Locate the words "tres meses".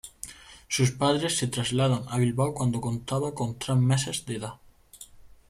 3.59-4.25